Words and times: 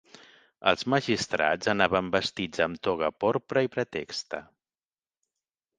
Els 0.69 0.85
magistrats 0.93 1.69
anaven 1.73 2.09
vestits 2.17 2.65
amb 2.67 2.81
toga 2.89 3.11
porpra 3.25 3.65
i 3.69 3.73
pretexta. 3.79 4.43